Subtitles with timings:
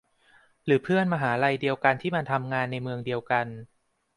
[0.65, 3.47] หรือเพื่อนมหาลัยเดียวกันที่มาทำงานในเมืองเดียวกัน